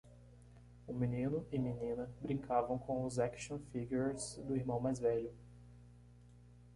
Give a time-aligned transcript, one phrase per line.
[0.87, 5.31] O menino e menina brincavam com os action figures do irmão mais velho.